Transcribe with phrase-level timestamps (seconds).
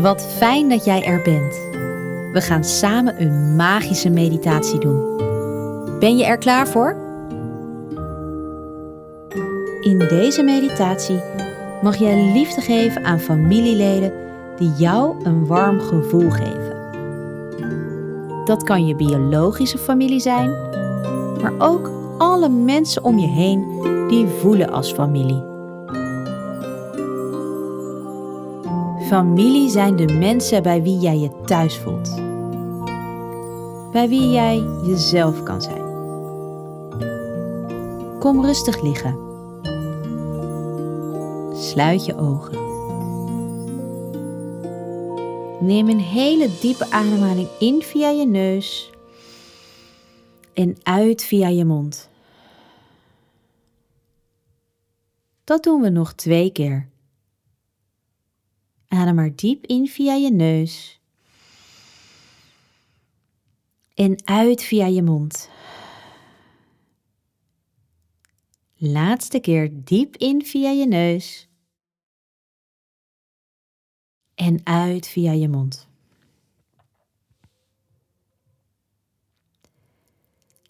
[0.00, 1.54] Wat fijn dat jij er bent.
[2.32, 5.16] We gaan samen een magische meditatie doen.
[5.98, 6.96] Ben je er klaar voor?
[9.80, 11.20] In deze meditatie
[11.82, 14.12] mag jij liefde geven aan familieleden
[14.56, 16.78] die jou een warm gevoel geven.
[18.44, 20.50] Dat kan je biologische familie zijn,
[21.42, 23.64] maar ook alle mensen om je heen
[24.08, 25.49] die voelen als familie.
[29.10, 32.14] Familie zijn de mensen bij wie jij je thuis voelt.
[33.92, 35.82] Bij wie jij jezelf kan zijn.
[38.18, 39.18] Kom rustig liggen.
[41.54, 42.58] Sluit je ogen.
[45.66, 48.90] Neem een hele diepe ademhaling in via je neus
[50.54, 52.08] en uit via je mond.
[55.44, 56.88] Dat doen we nog twee keer.
[58.90, 61.00] Adem maar diep in via je neus.
[63.94, 65.50] En uit via je mond.
[68.74, 71.48] Laatste keer diep in via je neus.
[74.34, 75.88] En uit via je mond.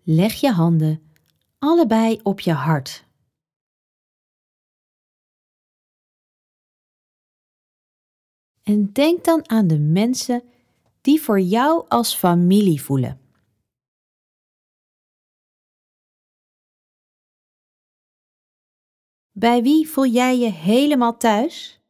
[0.02, 1.02] Leg je handen
[1.58, 3.04] allebei op je hart.
[8.62, 10.42] En denk dan aan de mensen
[11.00, 13.20] die voor jou als familie voelen.
[19.32, 21.80] Bij wie voel jij je helemaal thuis?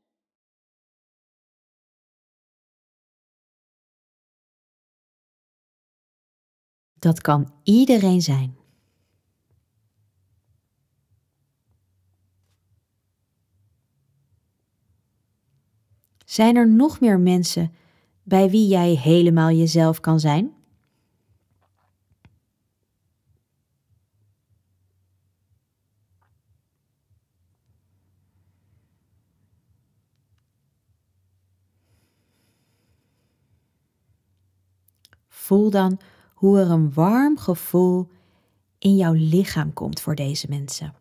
[6.92, 8.59] Dat kan iedereen zijn.
[16.30, 17.72] Zijn er nog meer mensen
[18.22, 20.52] bij wie jij helemaal jezelf kan zijn?
[35.28, 36.00] Voel dan
[36.34, 38.08] hoe er een warm gevoel
[38.78, 40.99] in jouw lichaam komt voor deze mensen.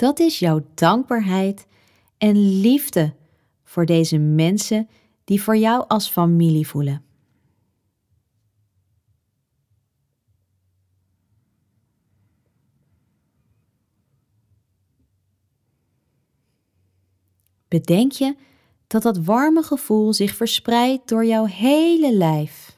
[0.00, 1.66] Dat is jouw dankbaarheid
[2.18, 3.14] en liefde
[3.64, 4.88] voor deze mensen
[5.24, 7.04] die voor jou als familie voelen.
[17.68, 18.36] Bedenk je
[18.86, 22.69] dat dat warme gevoel zich verspreidt door jouw hele lijf.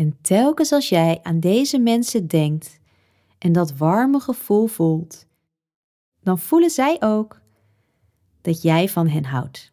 [0.00, 2.80] En telkens als jij aan deze mensen denkt
[3.38, 5.26] en dat warme gevoel voelt,
[6.22, 7.40] dan voelen zij ook
[8.40, 9.69] dat jij van hen houdt.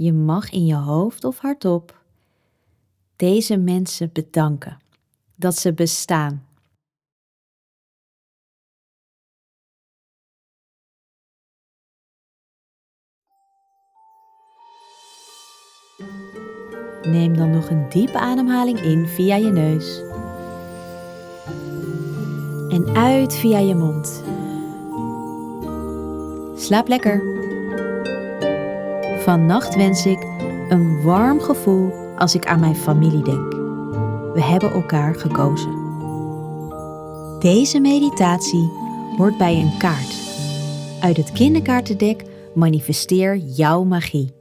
[0.00, 2.02] Je mag in je hoofd of hardop
[3.16, 4.78] deze mensen bedanken
[5.34, 6.46] dat ze bestaan.
[17.02, 19.98] Neem dan nog een diepe ademhaling in via je neus.
[22.72, 24.22] En uit via je mond.
[26.60, 27.37] Slaap lekker.
[29.28, 30.18] Vannacht wens ik
[30.68, 33.52] een warm gevoel als ik aan mijn familie denk.
[34.34, 35.70] We hebben elkaar gekozen.
[37.38, 38.70] Deze meditatie
[39.16, 40.14] hoort bij een kaart.
[41.00, 44.37] Uit het kinderkaartendek manifesteer jouw magie.